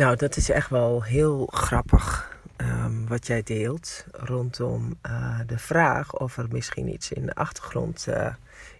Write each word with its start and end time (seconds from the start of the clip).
Nou, 0.00 0.16
dat 0.16 0.36
is 0.36 0.50
echt 0.50 0.70
wel 0.70 1.02
heel 1.02 1.46
grappig 1.52 2.36
um, 2.56 3.08
wat 3.08 3.26
jij 3.26 3.42
deelt 3.42 4.04
rondom 4.12 4.98
uh, 5.06 5.40
de 5.46 5.58
vraag 5.58 6.18
of 6.18 6.36
er 6.36 6.46
misschien 6.50 6.88
iets 6.88 7.12
in 7.12 7.26
de 7.26 7.34
achtergrond 7.34 8.06
uh, 8.08 8.34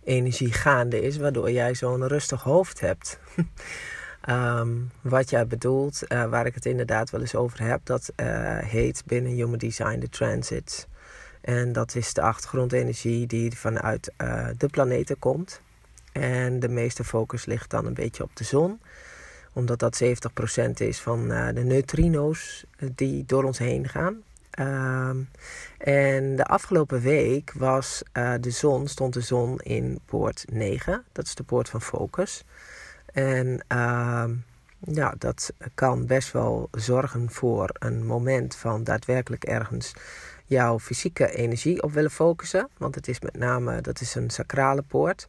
energie 0.04 0.52
gaande 0.52 1.02
is, 1.02 1.16
waardoor 1.16 1.50
jij 1.50 1.74
zo'n 1.74 2.06
rustig 2.06 2.42
hoofd 2.42 2.80
hebt. 2.80 3.18
um, 4.28 4.90
wat 5.00 5.30
jij 5.30 5.46
bedoelt, 5.46 6.02
uh, 6.08 6.24
waar 6.24 6.46
ik 6.46 6.54
het 6.54 6.66
inderdaad 6.66 7.10
wel 7.10 7.20
eens 7.20 7.34
over 7.34 7.62
heb, 7.62 7.80
dat 7.84 8.12
heet 8.64 9.02
binnen 9.06 9.32
Human 9.32 9.58
Design 9.58 9.98
de 9.98 10.08
transit. 10.08 10.88
En 11.40 11.72
dat 11.72 11.94
is 11.94 12.14
de 12.14 12.22
achtergrondenergie 12.22 13.26
die 13.26 13.58
vanuit 13.58 14.12
de 14.58 14.68
planeten 14.70 15.18
komt. 15.18 15.60
En 16.12 16.60
de 16.60 16.68
meeste 16.68 17.04
focus 17.04 17.44
ligt 17.44 17.70
dan 17.70 17.86
een 17.86 17.94
beetje 17.94 18.22
op 18.22 18.36
de 18.36 18.44
zon 18.44 18.80
omdat 19.52 19.78
dat 19.78 20.02
70% 20.04 20.70
is 20.76 21.00
van 21.00 21.30
uh, 21.30 21.48
de 21.54 21.64
neutrino's 21.64 22.64
eh, 22.76 22.88
die 22.94 23.24
door 23.26 23.44
ons 23.44 23.58
heen 23.58 23.88
gaan. 23.88 24.22
Uh, 24.60 25.10
en 25.78 26.36
de 26.36 26.44
afgelopen 26.44 27.00
week 27.00 27.52
was 27.52 28.02
uh, 28.12 28.34
de 28.40 28.50
zon, 28.50 28.88
stond 28.88 29.14
de 29.14 29.20
zon 29.20 29.58
in 29.58 30.00
poort 30.04 30.44
9. 30.52 31.04
Dat 31.12 31.26
is 31.26 31.34
de 31.34 31.42
poort 31.42 31.68
van 31.68 31.82
focus. 31.82 32.44
En 33.12 33.64
ehm, 33.66 34.34
ja, 34.78 35.14
dat 35.18 35.52
kan 35.74 36.06
best 36.06 36.32
wel 36.32 36.68
zorgen 36.72 37.30
voor 37.30 37.70
een 37.72 38.06
moment 38.06 38.56
van 38.56 38.84
daadwerkelijk 38.84 39.44
ergens 39.44 39.92
jouw 40.46 40.78
fysieke 40.78 41.34
energie 41.34 41.82
op 41.82 41.92
willen 41.92 42.10
focussen. 42.10 42.68
Want 42.76 42.94
het 42.94 43.08
is 43.08 43.20
met 43.20 43.36
name, 43.36 43.80
dat 43.80 44.00
is 44.00 44.14
een 44.14 44.30
sacrale 44.30 44.82
poort. 44.82 45.28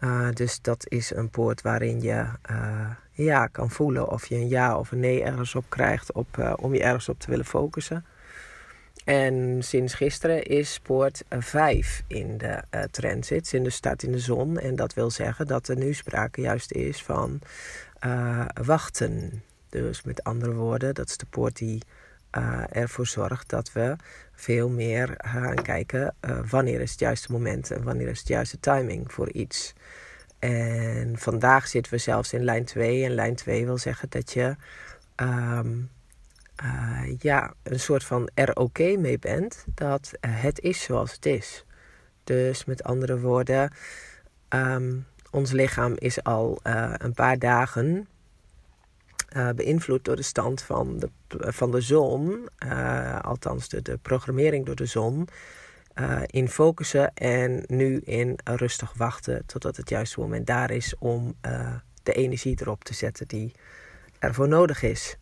Uh, 0.00 0.28
dus 0.32 0.60
dat 0.60 0.84
is 0.88 1.14
een 1.14 1.30
poort 1.30 1.62
waarin 1.62 2.00
je 2.00 2.26
uh, 2.50 2.90
ja 3.10 3.46
kan 3.46 3.70
voelen 3.70 4.08
of 4.08 4.26
je 4.26 4.34
een 4.34 4.48
ja 4.48 4.78
of 4.78 4.90
een 4.90 5.00
nee 5.00 5.22
ergens 5.22 5.54
op 5.54 5.64
krijgt 5.68 6.12
op, 6.12 6.36
uh, 6.38 6.52
om 6.56 6.74
je 6.74 6.82
ergens 6.82 7.08
op 7.08 7.20
te 7.20 7.30
willen 7.30 7.44
focussen. 7.44 8.04
En 9.04 9.62
sinds 9.62 9.94
gisteren 9.94 10.42
is 10.42 10.80
poort 10.82 11.22
5 11.28 12.02
in 12.06 12.38
de 12.38 12.62
transit, 12.90 13.52
in 13.52 13.62
de 13.62 13.70
staat 13.70 14.02
in 14.02 14.12
de 14.12 14.18
zon. 14.18 14.58
En 14.58 14.76
dat 14.76 14.94
wil 14.94 15.10
zeggen 15.10 15.46
dat 15.46 15.68
er 15.68 15.76
nu 15.76 15.94
sprake 15.94 16.40
juist 16.40 16.72
is 16.72 17.02
van 17.02 17.40
wachten. 18.62 19.42
Dus 19.68 20.02
met 20.02 20.24
andere 20.24 20.52
woorden, 20.52 20.94
dat 20.94 21.08
is 21.08 21.16
de 21.16 21.26
poort 21.30 21.56
die 21.56 21.82
uh, 22.38 22.62
ervoor 22.70 23.06
zorgt 23.06 23.48
dat 23.48 23.72
we 23.72 23.96
veel 24.32 24.68
meer 24.68 25.14
gaan 25.16 25.54
kijken 25.54 26.14
uh, 26.20 26.38
wanneer 26.50 26.80
is 26.80 26.90
het 26.90 27.00
juiste 27.00 27.32
moment 27.32 27.70
en 27.70 27.82
wanneer 27.82 28.08
is 28.08 28.18
het 28.18 28.28
juiste 28.28 28.60
timing 28.60 29.12
voor 29.12 29.30
iets. 29.30 29.74
En 30.38 31.18
vandaag 31.18 31.68
zitten 31.68 31.92
we 31.92 31.98
zelfs 31.98 32.32
in 32.32 32.44
lijn 32.44 32.64
2. 32.64 33.04
En 33.04 33.10
lijn 33.10 33.34
2 33.34 33.66
wil 33.66 33.78
zeggen 33.78 34.10
dat 34.10 34.32
je 34.32 34.56
um, 35.16 35.90
uh, 36.62 37.16
ja, 37.18 37.54
een 37.62 37.80
soort 37.80 38.04
van 38.04 38.30
er 38.34 38.56
oké 38.56 38.96
mee 38.96 39.18
bent 39.18 39.64
dat 39.74 40.12
het 40.20 40.60
is 40.60 40.82
zoals 40.82 41.12
het 41.12 41.26
is. 41.26 41.64
Dus 42.24 42.64
met 42.64 42.82
andere 42.82 43.20
woorden, 43.20 43.72
um, 44.48 45.06
ons 45.30 45.50
lichaam 45.50 45.94
is 45.98 46.22
al 46.22 46.60
een 46.98 47.14
paar 47.14 47.38
dagen 47.38 48.08
uh, 49.36 49.48
beïnvloed 49.50 50.04
door 50.04 50.16
de 50.16 50.22
stand 50.22 50.62
van 50.62 50.98
de, 50.98 51.10
van 51.28 51.70
de 51.70 51.80
zon, 51.80 52.48
uh, 52.66 53.20
althans 53.20 53.68
de, 53.68 53.82
de 53.82 53.98
programmering 54.02 54.66
door 54.66 54.74
de 54.74 54.86
zon, 54.86 55.28
uh, 55.94 56.22
in 56.26 56.48
focussen 56.48 57.14
en 57.14 57.64
nu 57.66 58.00
in 58.04 58.38
rustig 58.44 58.92
wachten 58.96 59.46
totdat 59.46 59.76
het 59.76 59.88
juiste 59.88 60.20
moment 60.20 60.46
daar 60.46 60.70
is 60.70 60.94
om 60.98 61.36
de 62.02 62.12
energie 62.12 62.56
erop 62.60 62.84
te 62.84 62.94
zetten 62.94 63.28
die 63.28 63.52
ervoor 64.18 64.48
nodig 64.48 64.82
is 64.82 65.16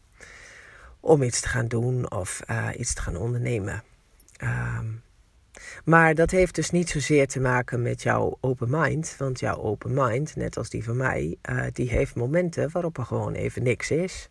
om 1.01 1.23
iets 1.23 1.41
te 1.41 1.49
gaan 1.49 1.69
doen 1.69 2.11
of 2.11 2.41
iets 2.77 2.95
te 2.95 3.03
gaan 3.03 3.17
ondernemen. 3.17 3.83
Ehm, 4.37 4.87
maar 5.85 6.15
dat 6.15 6.31
heeft 6.31 6.55
dus 6.55 6.71
niet 6.71 6.89
zozeer 6.91 7.27
te 7.27 7.41
maken 7.41 7.83
met 7.83 8.03
jouw 8.03 8.39
open 8.41 8.69
mind. 8.71 9.15
Want 9.19 9.41
jouw 9.41 9.57
open 9.57 9.95
mind, 9.95 10.37
net 10.37 10.57
als 10.57 10.71
die 10.71 10.85
van 10.85 10.97
mij, 10.97 11.37
uh, 11.51 11.65
die 11.73 11.91
heeft 11.91 12.15
momenten 12.15 12.71
waarop 12.73 12.99
er 12.99 13.05
gewoon 13.05 13.33
even 13.33 13.63
niks 13.63 13.91
is. 13.91 14.29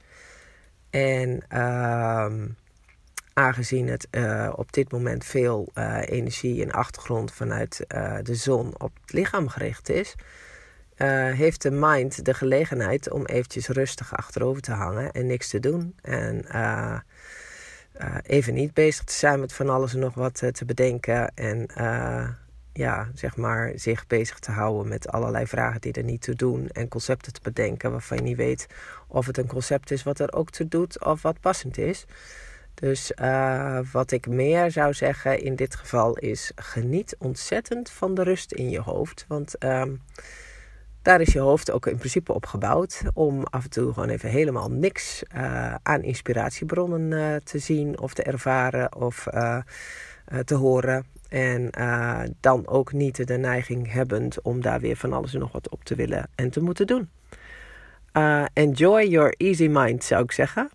En 0.90 1.44
uh, 1.54 2.32
aangezien 3.34 3.88
het 3.88 4.08
uh, 4.12 4.54
op 4.56 4.72
dit 4.72 4.92
moment 4.92 5.26
veel 5.26 5.70
uh, 5.74 6.02
energie 6.06 6.64
en 6.64 6.72
achtergrond 6.72 7.34
vanuit 7.34 7.86
de 8.24 8.36
zon 8.36 8.82
op 8.82 8.92
het 9.02 9.14
lichaam 9.14 9.48
gericht 9.48 9.90
is, 9.90 10.16
heeft 11.34 11.62
de 11.62 11.72
mind 11.72 12.26
de 12.26 12.34
gelegenheid 12.34 13.12
om 13.12 13.26
eventjes 13.26 13.68
rustig 13.68 14.16
achterover 14.16 14.62
te 14.62 14.72
hangen 14.72 15.12
en 15.12 15.26
niks 15.26 15.50
te 15.50 15.60
doen. 15.60 15.96
En 16.02 16.46
uh, 18.02 18.16
even 18.24 18.54
niet 18.54 18.74
bezig 18.74 19.04
te 19.04 19.14
zijn 19.14 19.40
met 19.40 19.54
van 19.54 19.70
alles 19.70 19.94
en 19.94 20.00
nog 20.00 20.14
wat 20.14 20.42
uh, 20.42 20.50
te 20.50 20.66
bedenken. 20.66 21.36
En 21.36 21.68
uh, 21.78 22.30
ja, 22.74 23.10
zeg 23.14 23.38
maar 23.38 23.72
zich 23.76 24.08
bezig 24.08 24.40
te 24.40 24.52
houden 24.52 24.88
met 24.88 25.08
allerlei 25.08 25.48
vragen 25.48 25.82
die 25.82 25.94
er 25.94 26.04
niet 26.04 26.22
toe 26.22 26.36
doen. 26.36 26.70
En 26.70 26.88
concepten 26.88 27.34
te 27.34 27.40
bedenken 27.44 27.92
waarvan 27.92 28.18
je 28.18 28.24
niet 28.24 28.38
weet 28.38 28.68
of 29.08 29.26
het 29.26 29.38
een 29.38 29.48
concept 29.48 29.92
is 29.92 30.04
wat 30.04 30.20
er 30.20 30.34
ook 30.34 30.50
toe 30.50 30.68
doet 30.68 31.06
of 31.06 31.22
wat 31.22 31.40
passend 31.40 31.78
is. 31.78 32.06
Dus 32.74 33.12
wat 33.92 34.12
ik 34.12 34.28
meer 34.28 34.72
zou 34.72 34.94
zeggen 34.94 35.40
in 35.42 35.56
dit 35.56 35.76
geval 35.76 36.18
is: 36.18 36.52
geniet 36.56 37.16
ontzettend 37.20 37.90
van 37.90 38.14
de 38.14 38.24
rust 38.24 38.52
in 38.52 38.70
je 38.70 38.80
hoofd. 38.80 39.26
Want 39.28 39.58
ehm, 39.58 39.96
daar 41.08 41.22
is 41.22 41.34
je 41.34 41.40
hoofd 41.40 41.72
ook 41.72 41.88
in 41.88 41.98
principe 41.98 42.34
op 42.34 42.46
gebouwd 42.46 43.02
om 43.14 43.44
af 43.44 43.64
en 43.64 43.70
toe 43.70 43.94
gewoon 43.94 44.10
even 44.10 44.30
helemaal 44.30 44.70
niks 44.72 45.24
uh, 45.36 45.76
aan 45.84 46.04
inspiratiebronnen 46.04 47.12
uh, 47.12 47.36
te 47.44 47.60
zien 47.60 48.00
of 48.00 48.14
te 48.14 48.24
ervaren 48.24 48.96
of 48.96 49.28
uh, 49.34 49.60
te 50.46 50.56
horen. 50.56 51.06
En 51.30 51.70
dan 52.40 52.68
ook 52.68 52.92
niet 52.92 53.28
de 53.28 53.38
neiging 53.38 53.92
hebbend 53.92 54.42
om 54.42 54.62
daar 54.62 54.80
weer 54.80 54.96
van 54.96 55.14
alles 55.14 55.34
en 55.34 55.40
nog 55.40 55.52
wat 55.52 55.70
op 55.70 55.84
te 55.84 55.96
willen 55.96 56.30
en 56.36 56.50
te 56.50 56.62
moeten 56.62 56.88
doen. 56.88 57.10
enjoy 58.54 59.08
your 59.08 59.34
easy 59.38 59.68
mind 59.68 60.04
zou 60.04 60.24
ik 60.24 60.32
zeggen. 60.32 60.70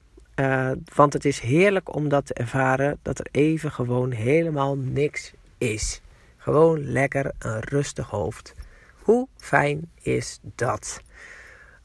want 0.95 1.13
het 1.13 1.25
is 1.25 1.41
heerlijk 1.41 1.95
om 1.95 2.09
dat 2.09 2.27
te 2.27 2.35
ervaren 2.35 2.99
dat 3.03 3.19
er 3.19 3.27
even 3.31 3.73
gewoon 3.73 4.11
helemaal 4.11 4.77
niks 4.77 5.33
is. 5.59 6.01
Gewoon 6.37 6.85
lekker 6.85 7.33
een 7.39 7.61
rustig 7.61 8.11
hoofd. 8.11 8.55
Hoe 9.03 9.29
fijn 9.37 9.91
is 10.03 10.41
dat? 10.55 11.01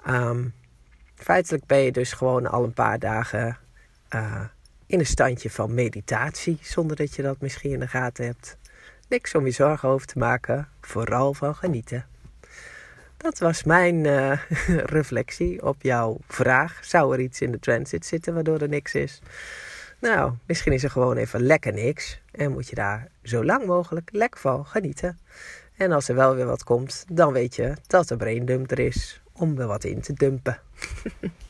Um, 0.07 0.53
feitelijk 1.15 1.65
ben 1.65 1.77
je 1.77 1.91
dus 1.91 2.13
gewoon 2.13 2.47
al 2.47 2.63
een 2.63 2.73
paar 2.73 2.99
dagen 2.99 3.57
uh, 4.15 4.43
in 4.85 4.99
een 4.99 5.05
standje 5.05 5.49
van 5.49 5.73
meditatie, 5.73 6.57
zonder 6.61 6.95
dat 6.95 7.15
je 7.15 7.21
dat 7.21 7.41
misschien 7.41 7.71
in 7.71 7.79
de 7.79 7.87
gaten 7.87 8.25
hebt. 8.25 8.57
Niks 9.09 9.35
om 9.35 9.45
je 9.45 9.51
zorgen 9.51 9.89
over 9.89 10.07
te 10.07 10.17
maken, 10.17 10.69
vooral 10.81 11.33
van 11.33 11.55
genieten. 11.55 12.05
Dat 13.17 13.39
was 13.39 13.63
mijn 13.63 13.95
uh, 13.95 14.39
reflectie 14.97 15.65
op 15.65 15.81
jouw 15.81 16.17
vraag. 16.27 16.79
Zou 16.81 17.13
er 17.13 17.19
iets 17.19 17.41
in 17.41 17.51
de 17.51 17.59
transit 17.59 18.05
zitten 18.05 18.33
waardoor 18.33 18.59
er 18.59 18.69
niks 18.69 18.93
is? 18.95 19.21
Nou, 19.99 20.33
misschien 20.45 20.73
is 20.73 20.83
er 20.83 20.89
gewoon 20.89 21.17
even 21.17 21.41
lekker 21.41 21.73
niks. 21.73 22.21
En 22.31 22.51
moet 22.51 22.67
je 22.67 22.75
daar 22.75 23.07
zo 23.23 23.45
lang 23.45 23.65
mogelijk 23.65 24.09
lekker 24.11 24.39
van 24.39 24.65
genieten. 24.65 25.19
En 25.77 25.91
als 25.91 26.07
er 26.07 26.15
wel 26.15 26.35
weer 26.35 26.45
wat 26.45 26.63
komt, 26.63 27.05
dan 27.11 27.33
weet 27.33 27.55
je 27.55 27.73
dat 27.87 28.07
de 28.07 28.17
braindump 28.17 28.71
er 28.71 28.79
is 28.79 29.21
om 29.33 29.59
er 29.59 29.67
wat 29.67 29.83
in 29.83 30.01
te 30.01 30.13
dumpen. 30.13 30.59